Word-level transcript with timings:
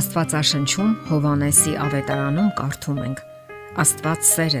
Աստվածաշնչում 0.00 0.92
Հովանեսի 1.10 1.72
ավետարանում 1.76 2.46
կարդում 2.56 2.98
ենք. 3.04 3.18
Աստված 3.82 4.22
սեր 4.24 4.54
է, 4.56 4.60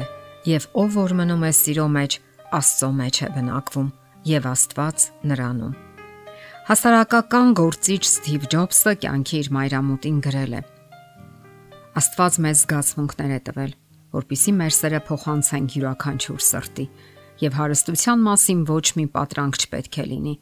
եւ 0.50 0.64
ով 0.82 0.96
որ 0.98 1.12
մնում 1.16 1.44
է 1.48 1.52
սիրո 1.56 1.86
մեջ, 1.94 2.16
Աստծո 2.58 2.88
մեջ 2.98 3.20
է 3.24 3.28
բնակվում, 3.36 3.86
եւ 4.28 4.48
Աստված 4.50 5.06
նրանում։ 5.30 5.70
Հասարակական 6.68 7.54
գործիչ 7.60 8.02
Սթիվ 8.10 8.44
Ջոբսը 8.52 8.92
կյանքի 9.00 9.40
իր 9.40 9.48
մայրամուտին 9.56 10.18
գրել 10.26 10.58
է. 10.58 10.62
Աստված 12.00 12.36
մեզ 12.44 12.64
զգացմունքներ 12.66 13.32
է 13.32 13.40
տվել, 13.48 13.72
որpիսի 14.20 14.54
մեր 14.60 14.76
սերը 14.76 15.00
փոխանցենք 15.08 15.78
յուրաքանչյուր 15.78 16.44
սրտի, 16.50 16.86
եւ 17.46 17.56
հարստության 17.62 18.28
մասին 18.28 18.60
ոչ 18.68 18.86
մի 19.00 19.06
պատրանք 19.16 19.62
չպետք 19.64 19.98
է 20.04 20.06
լինի։ 20.10 20.36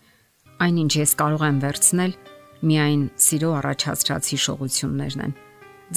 Այնինչ 0.58 0.92
ես 0.98 1.14
կարող 1.22 1.46
եմ 1.52 1.62
վերցնել 1.68 2.18
միայն 2.66 3.04
սիրո 3.22 3.50
առաջացած 3.58 4.30
հիշողություններն 4.32 5.22
են։ 5.28 5.34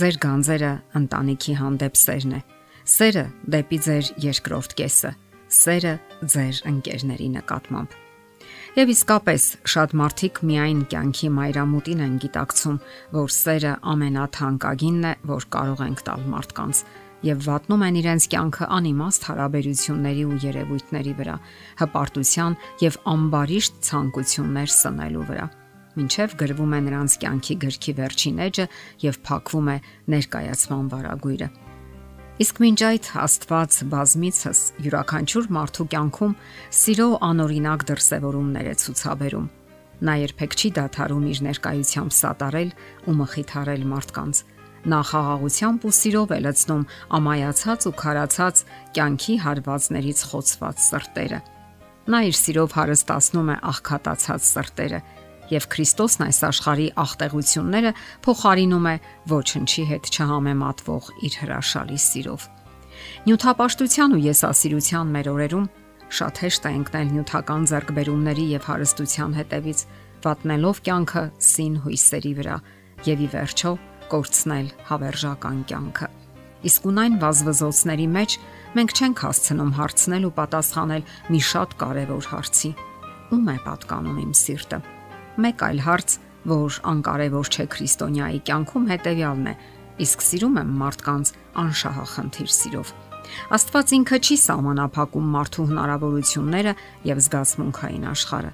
Ձեր 0.02 0.18
գանձերը 0.24 0.72
ընտանիքի 1.02 1.56
հանդեպ 1.62 1.98
սերն 2.02 2.36
է։ 2.38 2.42
Սերը 2.92 3.26
դեպի 3.56 3.80
ձեր 3.86 4.12
երկրորդ 4.26 4.76
կեսը, 4.82 5.12
սերը 5.62 5.94
ձեր 6.34 6.62
ընկերների 6.72 7.28
նկատմամբ։ 7.36 7.98
Եվ 8.72 8.92
իսկապես 8.94 9.46
շատ 9.74 9.94
մարդիկ 10.00 10.42
միայն 10.48 10.82
կյանքի 10.92 11.30
մայրամուտին 11.38 12.04
են 12.06 12.18
գիտակցում, 12.24 12.78
որ 13.20 13.34
սերը 13.36 13.74
ամենաթանկագինն 13.92 15.08
է, 15.12 15.14
որ 15.28 15.48
կարող 15.56 15.86
ենք 15.92 16.04
տալ 16.08 16.28
մարդկանց 16.32 16.84
եւ 17.22 17.42
վատնում 17.46 17.84
են 17.86 17.98
իրենց 18.02 18.28
կյանքը 18.34 18.68
անիմաստ 18.80 19.28
հարաբերությունների 19.30 20.24
ու 20.32 20.42
երևույթների 20.48 21.16
վրա, 21.22 21.40
հպարտության 21.84 22.60
եւ 22.82 23.02
ամբարիշտ 23.14 23.82
ցանկություններ 23.92 24.78
սնելու 24.82 25.28
վրա 25.30 25.50
ինչև 26.00 26.38
գրվում 26.40 26.76
է 26.78 26.80
նրանց 26.88 27.18
կյանքի 27.22 27.56
գրքի 27.66 27.94
վերջին 28.00 28.40
էջը 28.48 28.66
եւ 29.04 29.20
փակվում 29.28 29.72
է 29.72 29.78
ներկայացման 30.14 30.86
վարագույրը։ 30.92 31.50
Իսկ 32.42 32.62
մինչ 32.64 32.80
այդ 32.88 33.08
Աստված 33.22 33.76
բազմիցս 33.92 34.60
յուրաքանչյուր 34.82 35.50
մարդու 35.58 35.86
կյանքում 35.92 36.38
սիրո 36.82 37.08
անօրինակ 37.28 37.84
դրսևորումներ 37.92 38.70
է 38.72 38.76
ցուցաբերում։ 38.82 39.50
Նա 40.02 40.16
երբեք 40.22 40.56
չի 40.58 40.70
դադարում 40.80 41.26
իր 41.32 41.42
ներկայությամբ 41.46 42.16
սատարել 42.18 42.72
ու 43.12 43.16
մխիթարել 43.22 43.84
մարդկանց։ 43.92 44.42
Նա 44.82 45.00
խաղաղությամբ 45.12 45.84
ու 45.86 45.94
սիրով 45.94 46.32
է 46.34 46.40
լցնում 46.42 46.86
ամայացած 47.22 47.86
ու 47.86 47.96
քարացած 48.02 48.62
կյանքի 48.98 49.36
հարվածներից 49.46 50.24
խոցված 50.32 50.82
սրտերը։ 50.82 51.40
Նա 52.10 52.20
իր 52.32 52.38
սիրով 52.42 52.74
հարստացնում 52.82 53.52
է 53.54 53.58
աղքատացած 53.72 54.48
սրտերը 54.48 55.02
եւ 55.52 55.68
Քրիստոսն 55.72 56.26
այս 56.28 56.40
աշխարհի 56.48 56.88
աղտեղությունները 57.02 57.92
փոխարինում 58.26 58.88
է 58.92 58.96
ոչնչի 59.32 59.84
հետ 59.92 60.10
չհամեմատվող 60.16 61.10
իր 61.28 61.38
հրաշալի 61.42 62.00
սիրով։ 62.06 62.48
Նյութապաշտության 63.28 64.16
ու 64.16 64.22
եսասիրության 64.32 65.12
մեր 65.16 65.30
օրերում 65.32 65.68
շատ 66.12 66.42
հեշտ 66.44 66.66
է 66.68 66.72
ընկնել 66.82 67.12
նյութական 67.16 67.68
ձեռքբերումների 67.72 68.46
եւ 68.52 68.66
հարստության 68.68 69.36
հետևից, 69.40 69.84
վատնելով 70.22 70.82
կյանքը 70.88 71.24
սին 71.52 71.76
հույսերի 71.86 72.34
վրա 72.42 72.58
եւ 73.08 73.24
ի 73.26 73.30
վերջո 73.32 73.72
կորցնել 74.12 74.68
հավերժական 74.92 75.62
կյանքը։ 75.72 76.10
Իսկ 76.62 76.88
ունայն 76.92 77.16
վազվզոցների 77.24 78.08
մեջ 78.16 78.38
մենք 78.78 78.96
չենք 79.02 79.24
հասցնում 79.26 79.76
հարցնել 79.82 80.28
ու 80.30 80.36
պատասխանել 80.38 81.08
մի 81.32 81.44
շատ 81.52 81.78
կարևոր 81.82 82.32
հարցի. 82.36 82.72
Ո՞ւմ 83.32 83.54
է 83.56 83.58
պատկանում 83.66 84.20
իմ 84.22 84.34
սիրտը 84.38 84.82
Մեկ 85.42 85.62
այլ 85.66 85.80
հարց, 85.82 86.16
որ 86.52 86.78
անկարևոր 86.92 87.50
չէ 87.52 87.66
քրիստոնյայի 87.74 88.40
կյանքում 88.50 88.90
հետեւյալն 88.92 89.48
է. 89.52 89.54
իսկ 90.02 90.22
սիրում 90.26 90.56
եմ 90.62 90.70
մարդկանց 90.82 91.32
անշահախնդիր 91.62 92.52
սիրով։ 92.58 92.92
Աստված 93.56 93.94
ինքը 93.98 94.18
չի 94.26 94.38
սահմանափակում 94.42 95.32
մարդու 95.36 95.66
հնարավորությունները 95.72 96.74
եւ 97.12 97.22
զգացմունքային 97.26 98.06
աշխարհը։ 98.12 98.52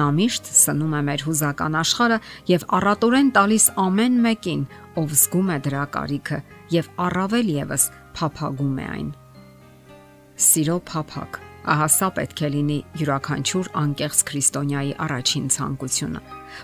Նա 0.00 0.06
միշտ 0.20 0.50
սնում 0.60 0.94
է 0.94 1.02
մեր 1.08 1.24
հուզական 1.26 1.78
աշխարհը 1.80 2.18
եւ 2.52 2.66
առատորեն 2.78 3.30
տալիս 3.40 3.66
ամեն 3.86 4.22
մեկին, 4.28 4.64
ով 5.00 5.14
զգում 5.24 5.50
է 5.50 5.58
դրա 5.66 5.84
կարիքը 5.96 6.40
եւ 6.76 6.90
առավել 7.10 7.54
եւս 7.58 7.90
փափագում 8.20 8.80
է 8.80 8.90
այն։ 8.94 9.14
Սիրո 10.50 10.76
փափակ 10.90 11.40
Ահա 11.68 11.86
սա 11.92 12.08
պետք 12.16 12.40
է 12.40 12.48
լինի 12.54 12.78
յուրաքանչյուր 13.00 13.66
անկեղծ 13.80 14.20
քրիստոնյայի 14.30 14.92
առաջին 15.04 15.50
ցանկությունը։ 15.56 16.22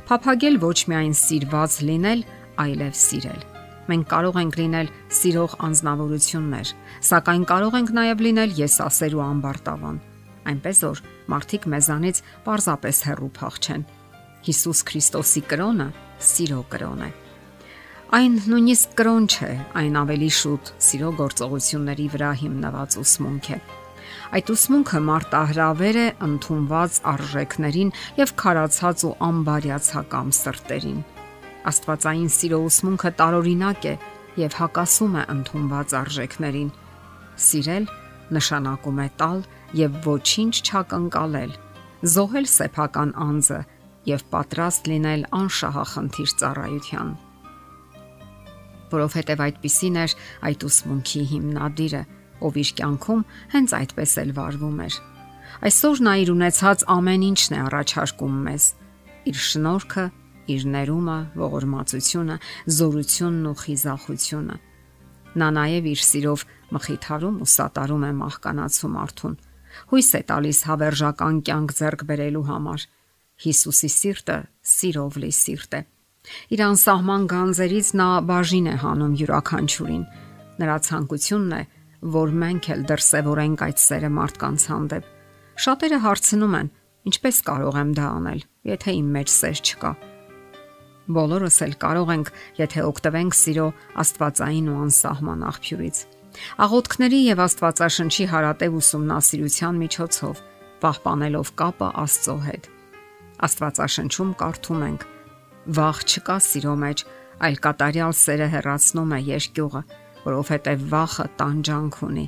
Փափագել 0.08 0.56
ոչ 0.62 0.78
միայն 0.88 1.14
սիրված 1.20 1.76
լինել, 1.90 2.24
այլև 2.64 2.96
սիրել։ 2.96 3.42
Մենք 3.86 4.06
կարող 4.10 4.38
ենք 4.40 4.56
լինել 4.60 4.88
սիրող 5.18 5.52
անznավորություններ, 5.66 6.72
սակայն 7.06 7.44
կարող 7.52 7.76
ենք 7.76 7.92
նաև 8.00 8.24
լինել 8.26 8.56
եսասեր 8.62 9.14
ու 9.20 9.22
ամբարտավան։ 9.26 10.00
Այնպես 10.46 10.82
որ 10.86 11.04
մարդիկ 11.36 11.68
մեզանից 11.76 12.20
պարզապես 12.46 12.98
հեռու 13.06 13.30
փախչեն։ 13.36 13.86
Հիսուս 14.46 14.82
Քրիստոսի 14.90 15.42
կրոնը 15.52 15.88
սիրո 16.32 16.60
կրոն 16.72 17.06
է։ 17.06 17.10
Այն 18.16 18.36
նույնիսկ 18.46 18.92
կրոն 18.98 19.24
չէ, 19.26 19.54
այն 19.82 19.96
ավելի 20.02 20.28
շուտ 20.40 20.70
սիրո 20.88 21.08
գործողությունների 21.20 22.06
վրա 22.14 22.30
հիմնված 22.42 23.02
ուսմունք 23.02 23.50
է։ 23.56 23.58
Այդ 24.36 24.50
ուսմունքը 24.54 25.00
մարտահրավեր 25.06 25.98
է 26.02 26.06
ընդունված 26.26 26.98
արժեքներին 27.12 27.92
եւ 28.20 28.32
քարացած 28.42 29.04
ու 29.08 29.12
անբարյացակամ 29.26 30.32
սրտերին։ 30.40 30.98
Աստվածային 31.70 32.32
սիրո 32.36 32.60
ուսմունքը 32.70 33.12
տարօրինակ 33.20 33.86
է 33.90 33.94
եւ 34.46 34.58
հակասում 34.60 35.14
է 35.16 35.22
ընդունված 35.36 35.94
արժեքներին։ 36.00 36.72
Սիրել 37.46 37.86
նշանակում 38.36 38.98
է 39.06 39.08
տալ 39.20 39.44
եւ 39.80 40.00
ոչինչ 40.06 40.54
չակնկալել, 40.66 41.52
զոհել 42.16 42.50
սեփական 42.56 43.14
անձը 43.26 43.60
եւ 44.06 44.26
պատրաստ 44.34 44.90
լինել 44.92 45.30
անշահախնդիր 45.42 46.36
ծառայության 46.42 47.16
որովհետև 48.92 49.42
այդպիսին 49.46 49.98
էր 50.02 50.14
այդ 50.48 50.66
ուսմունքի 50.68 51.22
հիմնադիրը 51.32 52.02
ով 52.44 52.58
իր 52.62 52.70
կյանքում 52.80 53.22
հենց 53.54 53.74
այդպես 53.80 54.12
էլ 54.22 54.30
վարվում 54.36 54.78
էր։ 54.86 54.96
Այսօր 55.66 56.02
նա 56.06 56.12
իր 56.22 56.30
ունեցած 56.36 56.84
ամեն 56.96 57.26
ինչն 57.26 57.56
է 57.56 57.60
առաջարկում 57.66 58.36
մեզ՝ 58.46 58.64
իր 59.26 59.38
շնորհքը, 59.46 60.04
իր 60.46 60.62
ներումը, 60.76 61.18
ողորմածությունը, 61.40 62.36
զորությունն 62.76 63.46
ու 63.50 63.56
խիզախությունը։ 63.62 64.56
Նա 65.36 65.48
նաև 65.56 65.88
իր 65.92 66.02
սիրով 66.06 66.44
մխիթարում 66.76 67.40
ու 67.44 67.48
սատարում 67.56 68.04
է 68.06 68.12
մահկանացու 68.20 68.92
մարդուն։ 68.96 69.34
Հույս 69.90 70.08
է 70.16 70.20
տալիս 70.30 70.60
հավերժական 70.70 71.40
կյանք 71.46 71.74
ձեռք 71.76 72.04
բերելու 72.08 72.46
համար։ 72.46 72.86
Հիսուսի 73.44 73.90
սիրտը 73.96 74.38
սիրով 74.76 75.18
լի 75.20 75.32
սիրտ 75.36 75.76
է։ 75.76 75.80
Իր 76.56 76.60
անսահման 76.66 77.26
գանձերից 77.30 77.88
նա 78.00 78.08
բաժին 78.30 78.66
է 78.66 78.76
հանում 78.82 79.16
յուրաքանչյուրին։ 79.20 80.04
Նրա 80.56 80.76
ցանկությունն 80.86 81.52
է, 81.52 81.62
որ 82.02 82.34
մենք 82.42 82.68
էլ 82.74 82.82
դրսևորենք 82.90 83.62
այդ 83.66 83.80
սերը 83.82 84.10
մարդկանց 84.16 84.66
հանդեպ։ 84.72 85.14
Շատերը 85.56 85.98
հարցնում 86.06 86.58
են. 86.60 86.68
ինչպես 87.06 87.36
կարող 87.46 87.76
եմ 87.80 87.90
դա 87.94 88.06
անել, 88.16 88.40
եթե 88.66 88.90
իմ 88.98 89.08
մեջ 89.14 89.28
սեր 89.30 89.58
չկա։ 89.62 89.90
Բոլորս 91.06 91.58
էլ 91.62 91.74
կարող 91.78 92.08
ենք, 92.16 92.28
եթե 92.58 92.82
օգտվենք 92.82 93.36
սիրո 93.38 93.66
աստվածային 94.02 94.70
ու 94.72 94.78
անսահման 94.86 95.44
աղբյուրից։ 95.46 95.98
Աղոթքների 96.66 97.20
եւ 97.30 97.42
Աստվածաշնչի 97.46 98.24
հարատև 98.32 98.74
ուսումնասիրության 98.80 99.78
միջոցով 99.82 100.40
պահպանելով 100.82 101.52
կապը 101.60 101.90
Աստծո 102.02 102.36
հետ։ 102.46 102.68
Աստվածաշնչում 103.46 104.32
կարդում 104.42 104.82
ենք. 104.86 105.06
Վախ 105.76 106.02
չկա 106.06 106.36
սիրո 106.46 106.74
մեջ, 106.82 107.04
այլ 107.46 107.56
կատարյալ 107.66 108.16
սերը 108.16 108.48
հեռացնում 108.56 109.14
է 109.16 109.20
երկյուղը 109.30 109.82
որովհետև 110.26 110.84
վախը 110.90 111.26
տանջանք 111.40 111.98
ունի, 112.06 112.26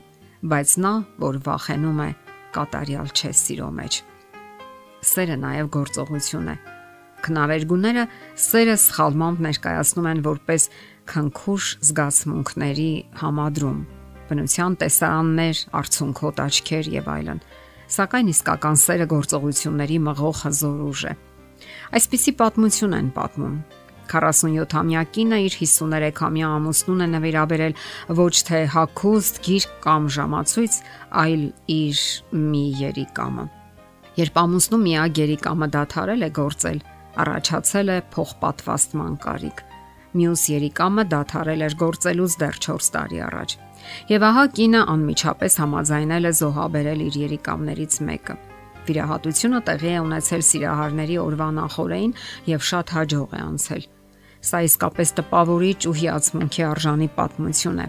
բայց 0.51 0.75
նա, 0.85 0.93
որ 1.19 1.39
վախենում 1.49 2.01
է, 2.05 2.09
կատարյալ 2.55 3.13
չէ 3.13 3.31
սիրո 3.43 3.69
մեջ։ 3.79 4.01
Սերը 5.09 5.37
նաև 5.43 5.71
գործողություն 5.75 6.51
է։ 6.53 6.57
Քնավերգուները 7.19 8.05
սերը 8.39 8.77
սխալմամբ 8.79 9.41
ներկայացնում 9.49 10.09
են 10.13 10.21
որպես 10.27 10.67
քնքուշ 11.11 11.71
զգացմունքների 11.89 12.91
համադրում, 13.23 13.81
բնության 14.29 14.77
տեսարաններ, 14.83 15.63
արցունքոտ 15.81 16.43
աչքեր 16.47 16.91
եւ 16.95 17.11
այլն։ 17.15 17.43
Սակայն 17.99 18.31
իսկական 18.35 18.79
սերը 18.79 19.07
գործողությունների 19.15 19.99
մղող 20.07 20.43
հզոր 20.45 20.81
ուժ 20.89 21.05
է։ 21.09 21.15
Այսպիսի 21.99 22.35
պատմություն 22.39 22.97
են 22.99 23.11
պատմում 23.17 23.57
47-ամյա 24.09 25.03
կինը 25.15 25.39
իր 25.45 25.57
53-ամյա 25.61 26.51
ամուսնուն 26.59 27.05
է 27.05 27.09
նվիրաբերել 27.15 27.77
ոչ 28.19 28.35
թե 28.49 28.61
հակուստ 28.75 29.41
գիրք 29.49 29.79
կամ 29.85 30.11
ժամացույց, 30.19 30.81
այլ 31.23 31.45
իր 31.77 32.03
մի 32.49 32.65
երիկամը։ 32.83 33.47
Երբ 34.19 34.39
ամուսնու 34.43 34.83
միակ 34.83 35.23
երիկամը 35.23 35.67
դադարել 35.79 36.27
է 36.27 36.31
գործել, 36.39 36.79
առաջացել 37.23 37.93
է 37.95 37.99
փոխպատվաստման 38.15 39.17
կարիք։ 39.23 39.65
Մյուս 40.19 40.43
երիկամը 40.51 41.05
դադարել 41.13 41.65
էր 41.69 41.75
գործելուց 41.83 42.37
դեռ 42.43 42.61
4 42.67 42.93
տարի 42.95 43.21
առաջ։ 43.29 43.55
Եվ 44.09 44.25
ահա 44.29 44.45
կինը 44.59 44.81
անմիջապես 44.95 45.59
համաձայնել 45.63 46.29
է 46.29 46.33
զոհաբերել 46.39 47.05
իր 47.09 47.19
երիկամներից 47.29 47.99
մեկը։ 48.09 48.37
Վիրահատությունը 48.89 49.61
տեղի 49.69 49.93
է 49.93 50.01
ունեցել 50.07 50.43
Սիրահարների 50.49 51.21
օրվա 51.29 51.49
նախորեին 51.61 52.17
եւ 52.55 52.67
շատ 52.73 52.97
հաջող 52.97 53.37
է 53.37 53.41
անցել։ 53.45 53.89
Սա 54.45 54.61
իսկապես 54.69 55.13
տպավորիչ 55.19 55.81
ու 55.91 55.95
հիացմունքի 56.01 56.65
արժանի 56.69 57.09
պատմություն 57.19 57.81
է։ 57.83 57.87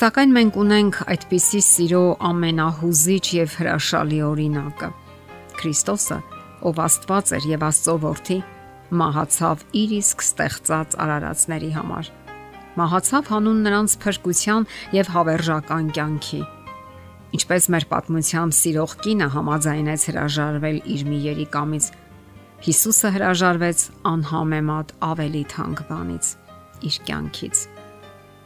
Սակայն 0.00 0.34
մենք 0.36 0.58
ունենք 0.64 1.00
այդպիսի 1.14 1.60
սիրո 1.66 2.02
ամենահուզիչ 2.30 3.24
եւ 3.38 3.56
հրաշալի 3.60 4.20
օրինակը։ 4.30 4.88
Քրիստոսը, 5.60 6.20
ով 6.66 6.80
Աստված 6.90 7.34
էր 7.38 7.50
եւ 7.54 7.66
Աստծո 7.70 7.96
որդի, 8.06 8.38
մահացավ 9.00 9.66
իր 9.80 9.98
իսկ 10.00 10.24
ստեղծած 10.26 10.96
արարածների 11.06 11.74
համար։ 11.78 12.14
Մահացավ 12.80 13.34
հանուն 13.34 13.60
նրանց 13.66 14.00
փրկության 14.02 14.66
եւ 14.96 15.14
հավերժական 15.14 15.92
կյանքի 15.94 16.42
Ինչպես 17.30 17.68
մեր 17.70 17.84
պատմությամբ 17.90 18.54
սիրող 18.58 18.92
կինը 19.04 19.26
համաձայնեց 19.30 20.04
հրաժարվել 20.08 20.78
իր 20.94 21.02
մի 21.06 21.18
երիկամից, 21.28 21.84
Հիսուսը 22.60 23.10
հրաժարվեց 23.14 23.82
անհամեմատ 24.04 24.90
ավելի 25.06 25.40
թանկ 25.48 25.78
բանից՝ 25.88 26.26
իր 26.84 26.96
կյանքից։ 27.08 27.60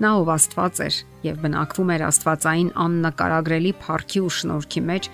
Նա 0.04 0.10
ով 0.20 0.30
Աստված 0.34 0.82
էր 0.84 0.98
եւ 1.24 1.40
բնակվում 1.42 1.90
էր 1.94 2.04
Աստվածային 2.08 2.70
աննկարագրելի 2.84 3.72
փառքի 3.82 4.22
ու 4.22 4.30
շնորհքի 4.36 4.82
մեջ, 4.90 5.08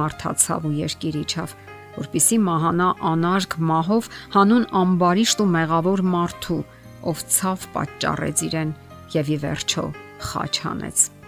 մարթացավ 0.00 0.66
ու 0.66 0.74
երկիր 0.80 1.20
իջավ, 1.20 1.54
որpիսի 2.00 2.40
մահանա 2.50 2.90
անարգ 3.12 3.56
մահով 3.70 4.10
հանուն 4.34 4.68
ամբարիշտ 4.82 5.46
ու 5.46 5.48
մեղավոր 5.54 6.04
մարդու, 6.10 6.60
ով 7.06 7.24
ցավ 7.38 7.70
պատճառեց 7.78 8.44
իրեն 8.50 8.76
եւ 9.14 9.30
ի 9.30 9.40
վերջո 9.46 9.88
խաչ 10.26 10.52
հանեց։ 10.66 11.19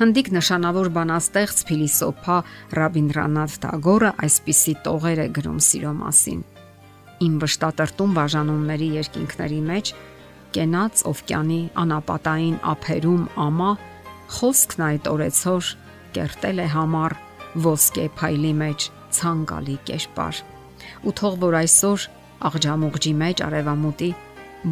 Հնդիկ 0.00 0.30
նշանավոր 0.36 0.88
բանաստեղծ 0.96 1.62
փիլիսոփա 1.70 2.36
Ռաբինդրանաթ 2.78 3.56
Թագորը 3.64 4.10
այսպիսի 4.26 4.74
տողեր 4.86 5.22
է 5.24 5.26
գրում 5.38 5.60
սիրո 5.66 5.92
մասին։ 6.00 6.40
Իմ 7.26 7.34
վշտատրտում 7.44 8.14
բաժանումների 8.16 8.88
երկինքների 9.00 9.60
մեջ 9.70 9.92
կենաց 10.56 11.02
օվկիանի 11.10 11.60
անապատային 11.84 12.56
ափերում 12.70 13.26
ամա 13.44 13.72
խոսքն 14.36 14.86
այդ 14.86 15.10
օրեցոր 15.10 15.68
կերտել 16.16 16.62
է 16.64 16.66
համառ 16.74 17.14
ոսկե 17.66 18.06
փայլի 18.18 18.50
մեջ 18.62 18.88
ցանկալի 19.18 19.76
կերպար 19.90 20.40
ու 21.06 21.14
թող 21.20 21.38
որ 21.44 21.56
այսօր 21.60 22.06
աղջամուղջի 22.50 23.12
մեջ 23.20 23.42
արևամուտի 23.46 24.10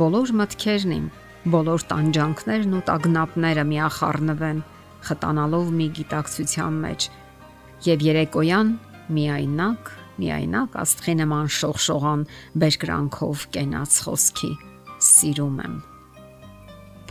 բոլոր 0.02 0.34
մտքերն 0.40 0.94
իմ 0.98 1.06
բոլոր 1.54 1.84
տանջանքներն 1.92 2.76
ու 2.78 2.82
տագնապները 2.88 3.64
միախառնվեն 3.72 4.62
խտանալով 5.06 5.70
մի 5.78 5.86
գիտակցության 5.98 6.78
մեջ 6.84 7.08
եւ 7.88 8.04
երեկոյան 8.08 8.72
միայնակ 9.18 9.92
միայնակ 10.18 10.78
աստղի 10.82 11.14
նման 11.20 11.50
շողշողան 11.58 12.24
բերկրանքով 12.62 13.44
կենաց 13.54 13.98
խոսքի 14.06 14.50
սիրում 15.08 15.60
եմ։ 15.64 15.76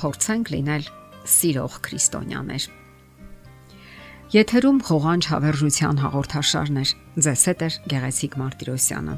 Փորձենք 0.02 0.52
լինել 0.54 0.90
սիրող 1.38 1.80
քրիստոնյաներ։ 1.88 2.68
Եթերում 4.36 4.84
հողանջ 4.92 5.32
հավերժության 5.32 6.04
հաղորդաշարն 6.04 6.84
է։ 6.84 6.86
Ձեզ 7.28 7.48
հետ 7.48 7.64
է 7.64 7.72
Գեղեցիկ 7.96 8.38
Մարտիրոսյանը։ 8.44 9.18